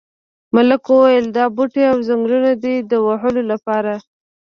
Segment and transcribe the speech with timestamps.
[0.55, 3.93] ملک وویل دا بوټي او ځنګلونه دي د وهلو لپاره.